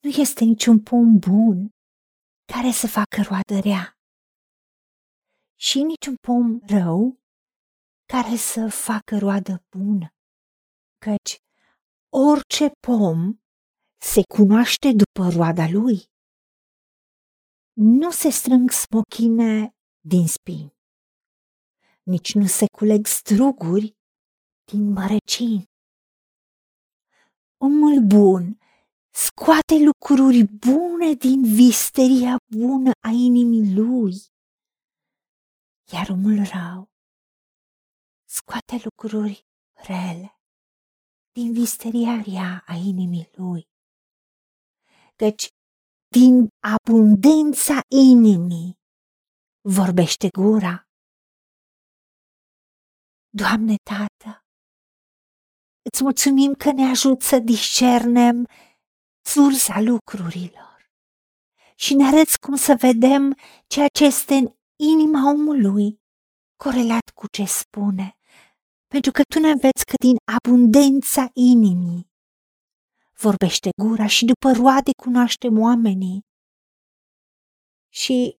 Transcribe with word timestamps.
Nu 0.00 0.10
este 0.10 0.44
niciun 0.44 0.82
pom 0.82 1.18
bun 1.18 1.68
care 2.52 2.70
să 2.70 2.86
facă 2.86 3.22
roadă 3.28 3.58
rea 3.68 3.98
și 5.60 5.82
niciun 5.82 6.16
pom 6.16 6.60
rău 6.66 7.20
care 8.12 8.36
să 8.36 8.68
facă 8.68 9.18
roadă 9.18 9.64
bună, 9.68 10.08
căci 10.98 11.38
orice 12.08 12.70
pom 12.86 13.38
se 14.00 14.20
cunoaște 14.36 14.88
după 14.92 15.28
roada 15.36 15.66
lui. 15.70 15.98
Nu 17.72 18.10
se 18.10 18.30
strâng 18.30 18.70
smochine 18.70 19.74
din 20.00 20.26
spini, 20.26 20.76
nici 22.02 22.34
nu 22.34 22.46
se 22.46 22.66
culeg 22.78 23.06
struguri 23.06 23.96
din 24.64 24.92
mărăcini. 24.92 25.64
Omul 27.56 28.06
bun 28.06 28.58
scoate 29.26 29.74
lucruri 29.88 30.42
bune 30.44 31.12
din 31.12 31.40
visteria 31.42 32.36
bună 32.58 32.90
a 33.06 33.10
inimii 33.28 33.74
lui, 33.74 34.14
iar 35.92 36.08
omul 36.08 36.44
rău 36.54 36.90
scoate 38.24 38.80
lucruri 38.84 39.46
rele 39.86 40.40
din 41.32 41.52
visteria 41.52 42.22
rea 42.26 42.64
a 42.66 42.74
inimii 42.74 43.28
lui. 43.32 43.68
Căci 45.16 45.48
din 46.08 46.48
abundența 46.74 47.80
inimii 47.88 48.78
vorbește 49.60 50.28
gura. 50.38 50.88
Doamne 53.28 53.74
Tată, 53.90 54.44
îți 55.90 56.02
mulțumim 56.02 56.54
că 56.54 56.72
ne 56.72 56.84
ajut 56.88 57.22
să 57.22 57.38
discernem 57.38 58.46
sursa 59.32 59.80
lucrurilor. 59.80 60.76
Și 61.76 61.94
ne 61.94 62.04
arăți 62.06 62.38
cum 62.38 62.56
să 62.56 62.74
vedem 62.78 63.36
ceea 63.66 63.88
ce 63.88 64.04
este 64.04 64.34
în 64.34 64.46
inima 64.92 65.30
omului 65.30 66.00
corelat 66.56 67.06
cu 67.14 67.26
ce 67.26 67.44
spune. 67.44 68.16
Pentru 68.86 69.10
că 69.10 69.22
tu 69.32 69.38
ne 69.38 69.50
înveți 69.50 69.84
că 69.84 69.94
din 70.06 70.16
abundența 70.36 71.30
inimii 71.32 72.06
vorbește 73.16 73.68
gura 73.82 74.06
și 74.06 74.24
după 74.24 74.52
roade 74.52 74.90
cunoaștem 75.02 75.58
oamenii. 75.58 76.20
Și 77.88 78.36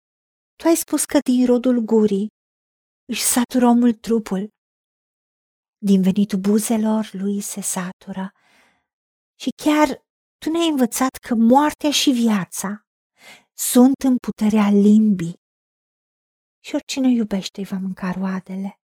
tu 0.58 0.66
ai 0.66 0.76
spus 0.76 1.04
că 1.04 1.18
din 1.18 1.46
rodul 1.46 1.78
gurii 1.78 2.28
își 3.12 3.22
satură 3.22 3.66
omul 3.66 3.92
trupul, 3.92 4.48
din 5.78 6.02
venitul 6.02 6.38
buzelor 6.38 7.10
lui 7.12 7.41
se 7.41 7.60
satură. 7.60 8.32
Și 9.41 9.48
chiar 9.62 10.06
tu 10.39 10.50
ne-ai 10.50 10.69
învățat 10.69 11.17
că 11.17 11.34
moartea 11.34 11.91
și 11.91 12.11
viața 12.11 12.86
sunt 13.55 13.94
în 14.05 14.17
puterea 14.17 14.70
limbii 14.70 15.41
și 16.64 16.75
oricine 16.75 17.08
iubește 17.08 17.61
îi 17.61 17.67
va 17.67 17.77
mânca 17.77 18.11
roadele. 18.11 18.81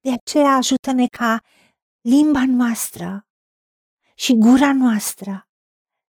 De 0.00 0.10
aceea 0.12 0.50
ajută-ne 0.56 1.06
ca 1.06 1.42
limba 2.00 2.44
noastră 2.46 3.26
și 4.14 4.32
gura 4.38 4.72
noastră 4.72 5.48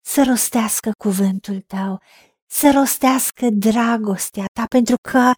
să 0.05 0.25
rostească 0.29 0.91
cuvântul 0.99 1.61
tău, 1.61 2.03
să 2.47 2.71
rostească 2.75 3.49
dragostea 3.51 4.45
ta, 4.53 4.65
pentru 4.67 4.95
că 5.11 5.33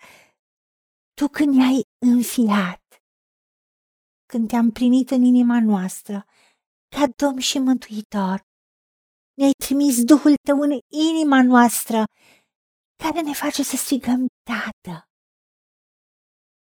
tu 1.14 1.28
când 1.28 1.54
i-ai 1.54 1.80
înfiat, 1.98 3.02
când 4.26 4.48
te-am 4.48 4.70
primit 4.70 5.10
în 5.10 5.22
inima 5.22 5.60
noastră, 5.60 6.24
ca 6.96 7.06
Domn 7.16 7.38
și 7.38 7.58
Mântuitor, 7.58 8.38
ne-ai 9.38 9.54
trimis 9.64 10.04
Duhul 10.04 10.34
tău 10.46 10.58
în 10.66 10.72
inima 11.10 11.42
noastră, 11.42 12.04
care 13.02 13.20
ne 13.20 13.32
face 13.32 13.62
să 13.62 13.76
strigăm 13.76 14.26
Tată. 14.50 14.94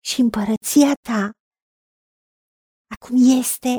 Și 0.09 0.21
împărăția 0.21 0.93
ta 1.09 1.31
acum 2.95 3.17
este 3.41 3.73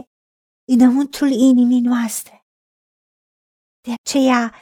înăuntrul 0.74 1.32
inimii 1.50 1.82
noastre. 1.82 2.36
De 3.86 3.92
aceea, 4.00 4.56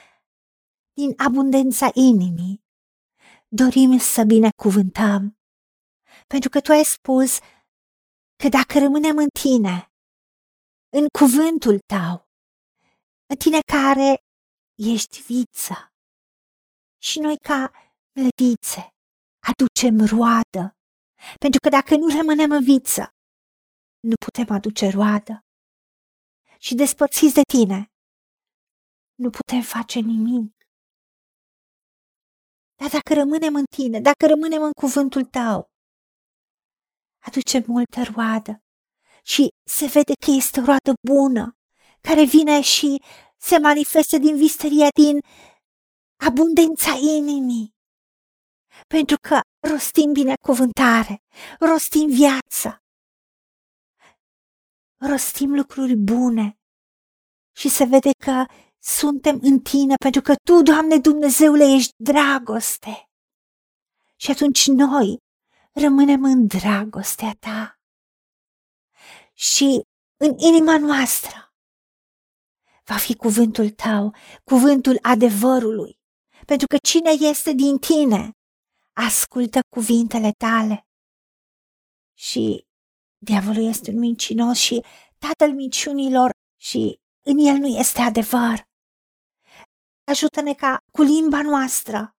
din 0.94 1.14
abundența 1.18 1.88
inimii, 1.94 2.64
dorim 3.48 3.98
să 3.98 4.24
binecuvântăm, 4.24 5.22
pentru 6.28 6.50
că 6.50 6.62
tu 6.62 6.72
ai 6.72 6.84
spus 6.84 7.40
că 8.42 8.48
dacă 8.50 8.80
rămânem 8.80 9.18
în 9.18 9.28
tine, 9.42 9.95
în 11.00 11.06
cuvântul 11.20 11.78
tău, 11.94 12.16
în 13.32 13.38
tine 13.44 13.60
care 13.76 14.10
ești 14.94 15.22
viță 15.22 15.78
și 17.08 17.20
noi 17.20 17.38
ca 17.38 17.72
mlădițe 18.16 18.84
aducem 19.50 19.96
roadă, 20.14 20.64
pentru 21.44 21.60
că 21.64 21.70
dacă 21.78 21.94
nu 21.96 22.08
rămânem 22.18 22.52
în 22.58 22.64
viță, 22.64 23.04
nu 24.10 24.16
putem 24.26 24.48
aduce 24.58 24.86
roadă. 24.98 25.36
Și 26.60 26.76
despărțiți 26.76 27.34
de 27.34 27.46
tine, 27.54 27.80
nu 29.24 29.30
putem 29.38 29.62
face 29.76 30.00
nimic. 30.00 30.54
Dar 32.80 32.90
dacă 32.90 33.14
rămânem 33.14 33.56
în 33.56 33.68
tine, 33.76 34.00
dacă 34.10 34.24
rămânem 34.34 34.62
în 34.64 34.72
cuvântul 34.82 35.26
tău, 35.38 35.58
aduce 37.28 37.58
multă 37.68 38.00
roadă 38.14 38.65
și 39.26 39.48
se 39.64 39.86
vede 39.86 40.14
că 40.26 40.32
este 40.32 40.60
o 40.60 40.64
roadă 40.64 40.94
bună, 41.08 41.58
care 42.02 42.24
vine 42.26 42.62
și 42.62 43.02
se 43.38 43.58
manifestă 43.58 44.18
din 44.18 44.36
visteria, 44.36 44.88
din 44.96 45.20
abundența 46.16 46.92
inimii. 46.92 47.74
Pentru 48.88 49.16
că 49.28 49.40
rostim 49.70 50.12
binecuvântare, 50.12 51.24
rostim 51.60 52.08
viață, 52.10 52.84
rostim 54.98 55.56
lucruri 55.56 55.96
bune 55.96 56.58
și 57.56 57.70
se 57.70 57.84
vede 57.86 58.12
că 58.26 58.46
suntem 58.80 59.40
în 59.42 59.60
tine 59.60 59.96
pentru 59.96 60.22
că 60.22 60.34
tu, 60.44 60.62
Doamne 60.62 60.98
Dumnezeule, 60.98 61.74
ești 61.74 61.94
dragoste. 61.96 63.10
Și 64.16 64.32
atunci 64.32 64.68
noi 64.68 65.18
rămânem 65.72 66.24
în 66.24 66.48
dragostea 66.48 67.36
ta. 67.40 67.75
Și 69.38 69.82
în 70.18 70.38
inima 70.38 70.78
noastră 70.78 71.54
va 72.84 72.98
fi 72.98 73.16
cuvântul 73.16 73.70
tău, 73.70 74.16
cuvântul 74.44 75.00
adevărului, 75.02 76.00
pentru 76.46 76.68
că 76.68 76.78
cine 76.78 77.10
este 77.10 77.54
din 77.54 77.78
tine 77.78 78.32
ascultă 78.94 79.60
cuvintele 79.70 80.32
tale. 80.32 80.88
Și 82.18 82.66
Diavolul 83.18 83.68
este 83.68 83.92
un 83.92 84.00
mincinos 84.00 84.58
și 84.58 84.84
tatăl 85.18 85.54
minciunilor 85.54 86.32
și 86.62 87.00
în 87.26 87.38
el 87.38 87.56
nu 87.58 87.68
este 87.68 88.02
adevăr. 88.02 88.68
Ajută-ne 90.04 90.54
ca 90.54 90.78
cu 90.92 91.02
limba 91.02 91.42
noastră 91.42 92.16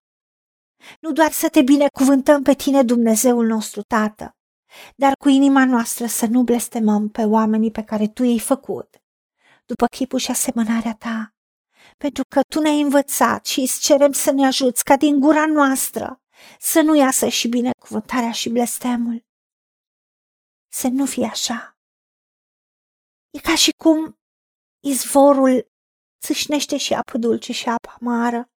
nu 0.99 1.11
doar 1.11 1.31
să 1.31 1.49
te 1.49 1.61
binecuvântăm 1.61 2.43
pe 2.43 2.53
tine, 2.53 2.83
Dumnezeul 2.83 3.45
nostru, 3.45 3.81
Tată, 3.81 4.36
dar 4.95 5.13
cu 5.19 5.29
inima 5.29 5.65
noastră 5.65 6.05
să 6.05 6.25
nu 6.25 6.43
blestemăm 6.43 7.09
pe 7.09 7.23
oamenii 7.23 7.71
pe 7.71 7.83
care 7.83 8.07
tu 8.07 8.23
i-ai 8.23 8.39
făcut, 8.39 9.01
după 9.65 9.85
chipul 9.85 10.19
și 10.19 10.31
asemănarea 10.31 10.95
ta, 10.95 11.35
pentru 11.97 12.23
că 12.27 12.41
tu 12.53 12.59
ne-ai 12.59 12.81
învățat 12.81 13.45
și 13.45 13.59
îți 13.59 13.81
cerem 13.81 14.11
să 14.11 14.31
ne 14.31 14.45
ajuți 14.45 14.83
ca 14.83 14.95
din 14.97 15.19
gura 15.19 15.45
noastră 15.45 16.21
să 16.59 16.81
nu 16.81 16.95
iasă 16.95 17.27
și 17.27 17.47
binecuvântarea 17.47 18.31
și 18.31 18.49
blestemul, 18.49 19.25
să 20.71 20.87
nu 20.87 21.05
fie 21.05 21.25
așa. 21.25 21.77
E 23.29 23.39
ca 23.39 23.55
și 23.55 23.71
cum 23.83 24.19
izvorul 24.83 25.67
țâșnește 26.25 26.77
și 26.77 26.93
apă 26.93 27.17
dulce 27.17 27.53
și 27.53 27.69
apă 27.69 27.95
amară. 27.99 28.49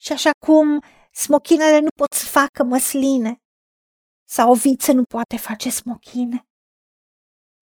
Și 0.00 0.12
așa 0.12 0.30
cum 0.46 0.82
smochinele 1.12 1.78
nu 1.78 1.88
pot 1.96 2.12
să 2.12 2.24
facă 2.24 2.62
măsline 2.62 3.40
sau 4.28 4.50
o 4.50 4.54
viță 4.54 4.92
nu 4.92 5.02
poate 5.04 5.36
face 5.36 5.70
smochine 5.70 6.46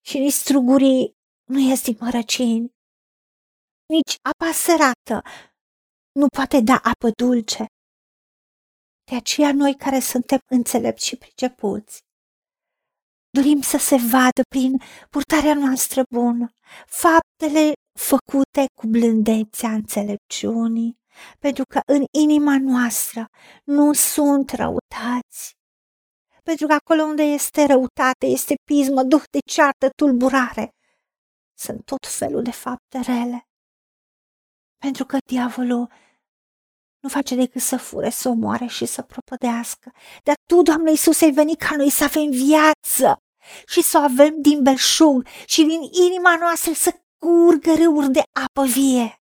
și 0.07 0.19
nici 0.19 0.33
strugurii 0.33 1.17
nu 1.45 1.59
ies 1.59 1.83
din 1.83 1.97
mărăcini, 2.01 2.69
nici 3.89 4.15
apa 4.31 4.53
sărată 4.53 5.23
nu 6.13 6.27
poate 6.37 6.61
da 6.61 6.75
apă 6.75 7.11
dulce. 7.11 7.65
De 9.11 9.17
aceea 9.17 9.53
noi 9.53 9.75
care 9.77 10.01
suntem 10.01 10.39
înțelepți 10.51 11.07
și 11.07 11.17
pricepuți, 11.17 12.03
Dorim 13.37 13.61
să 13.61 13.79
se 13.79 13.97
vadă 13.97 14.43
prin 14.49 14.73
purtarea 15.11 15.55
noastră 15.55 16.03
bună, 16.11 16.49
faptele 16.87 17.73
făcute 17.99 18.65
cu 18.81 18.87
blândețea 18.87 19.71
înțelepciunii, 19.71 20.99
pentru 21.39 21.65
că 21.65 21.81
în 21.87 22.05
inima 22.23 22.59
noastră 22.59 23.27
nu 23.65 23.93
sunt 23.93 24.51
răutați. 24.51 25.53
Pentru 26.45 26.67
că 26.67 26.73
acolo 26.73 27.03
unde 27.03 27.23
este 27.23 27.65
răutate, 27.67 28.27
este 28.27 28.55
pismă, 28.65 29.03
duh 29.03 29.23
de 29.31 29.39
ceartă, 29.51 29.89
tulburare, 29.97 30.75
sunt 31.59 31.85
tot 31.85 32.07
felul 32.07 32.43
de 32.43 32.51
fapte 32.51 33.01
rele. 33.01 33.49
Pentru 34.79 35.05
că 35.05 35.19
diavolul 35.27 35.93
nu 37.01 37.09
face 37.09 37.35
decât 37.35 37.61
să 37.61 37.77
fure, 37.77 38.11
să 38.11 38.29
omoare 38.29 38.67
și 38.67 38.87
să 38.87 39.03
propădească. 39.03 39.93
Dar 40.23 40.35
Tu, 40.49 40.63
Doamne 40.63 40.91
Iisus, 40.91 41.21
ai 41.21 41.31
venit 41.31 41.59
ca 41.59 41.77
noi 41.77 41.91
să 41.91 42.05
avem 42.05 42.31
viață 42.31 43.17
și 43.67 43.83
să 43.83 43.99
o 43.99 44.01
avem 44.01 44.41
din 44.41 44.63
belșug 44.63 45.27
și 45.47 45.65
din 45.65 45.81
inima 46.07 46.37
noastră 46.37 46.73
să 46.73 47.01
curgă 47.19 47.75
râuri 47.75 48.11
de 48.11 48.23
apă 48.45 48.67
vie. 48.67 49.19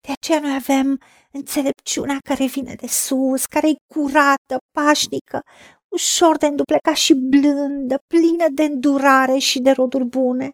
De 0.00 0.12
aceea 0.12 0.40
noi 0.40 0.54
avem 0.54 1.00
înțelepciunea 1.32 2.18
care 2.24 2.46
vine 2.46 2.74
de 2.74 2.86
sus, 2.86 3.44
care 3.44 3.68
e 3.68 3.74
curată, 3.94 4.56
pașnică, 4.72 5.42
ușor 5.90 6.36
de 6.36 6.46
înduplecat 6.46 6.94
și 6.94 7.14
blândă, 7.14 8.02
plină 8.06 8.48
de 8.52 8.62
îndurare 8.62 9.38
și 9.38 9.60
de 9.60 9.70
roduri 9.70 10.04
bune, 10.04 10.50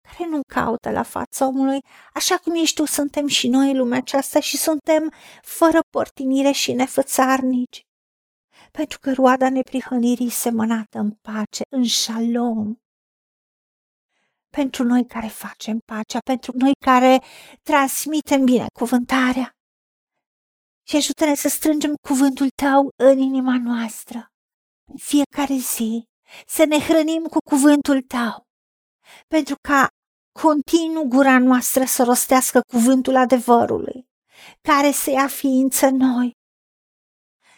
care 0.00 0.28
nu 0.28 0.40
caută 0.54 0.90
la 0.90 1.02
fața 1.02 1.46
omului, 1.46 1.78
așa 2.12 2.36
cum 2.36 2.54
ești 2.54 2.74
tu, 2.74 2.84
suntem 2.84 3.26
și 3.26 3.48
noi 3.48 3.70
în 3.70 3.76
lumea 3.76 3.98
aceasta 3.98 4.40
și 4.40 4.56
suntem 4.56 5.12
fără 5.42 5.80
părtinire 5.90 6.50
și 6.50 6.72
nefățarnici. 6.72 7.80
Pentru 8.70 8.98
că 8.98 9.12
roada 9.12 9.48
neprihănirii 9.50 10.30
semănată 10.30 10.98
în 10.98 11.10
pace, 11.10 11.62
în 11.68 11.84
șalom, 11.84 12.74
pentru 14.56 14.84
noi 14.84 15.06
care 15.06 15.26
facem 15.26 15.78
pacea, 15.84 16.18
pentru 16.24 16.52
noi 16.54 16.72
care 16.84 17.22
transmitem 17.62 18.44
binecuvântarea. 18.44 19.55
Și 20.88 20.96
ajută-ne 20.96 21.34
să 21.34 21.48
strângem 21.48 21.94
cuvântul 22.08 22.48
tău 22.62 22.92
în 22.96 23.18
inima 23.18 23.58
noastră, 23.62 24.32
în 24.92 24.96
fiecare 24.96 25.54
zi, 25.54 26.04
să 26.46 26.64
ne 26.64 26.78
hrănim 26.78 27.22
cu 27.22 27.38
cuvântul 27.38 28.02
tău, 28.02 28.46
pentru 29.26 29.54
ca 29.68 29.88
continuu 30.40 31.04
gura 31.04 31.38
noastră 31.38 31.84
să 31.84 32.02
rostească 32.02 32.60
cuvântul 32.72 33.16
adevărului, 33.16 34.06
care 34.60 34.90
să 34.90 35.10
ia 35.10 35.26
ființă 35.26 35.88
noi. 35.88 36.30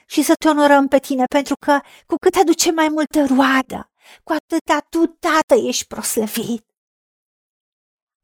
Și 0.06 0.22
să 0.22 0.34
te 0.34 0.48
onorăm 0.48 0.88
pe 0.88 0.98
tine, 0.98 1.24
pentru 1.24 1.54
că 1.66 1.80
cu 2.06 2.14
cât 2.16 2.34
aduce 2.34 2.72
mai 2.72 2.88
multă 2.88 3.24
roadă, 3.26 3.90
cu 4.22 4.32
atâta 4.32 4.80
tu, 4.80 5.06
Tată, 5.06 5.54
ești 5.54 5.86
proslăvit. 5.86 6.64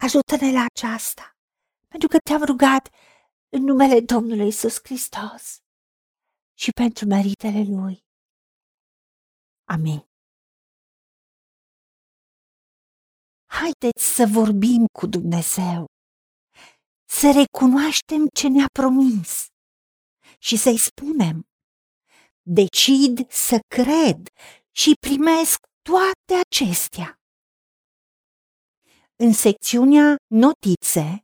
Ajută-ne 0.02 0.52
la 0.52 0.64
aceasta, 0.74 1.36
pentru 1.88 2.08
că 2.08 2.18
te-am 2.18 2.42
rugat 2.42 2.88
în 3.56 3.62
numele 3.62 4.00
Domnului 4.00 4.46
Isus 4.46 4.78
Hristos 4.82 5.58
și 6.58 6.70
pentru 6.70 7.06
meritele 7.06 7.62
Lui. 7.76 8.04
Amin. 9.64 10.00
Haideți 13.46 14.04
să 14.16 14.24
vorbim 14.32 14.86
cu 14.98 15.06
Dumnezeu, 15.06 15.86
să 17.04 17.26
recunoaștem 17.40 18.26
ce 18.38 18.48
ne-a 18.48 18.66
promis 18.78 19.46
și 20.38 20.56
să-i 20.56 20.78
spunem, 20.78 21.42
decid 22.42 23.30
să 23.30 23.58
cred 23.74 24.28
și 24.70 24.92
primesc 25.06 25.58
toate 25.82 26.34
acestea. 26.46 27.18
În 29.16 29.32
secțiunea 29.32 30.16
Notițe 30.26 31.23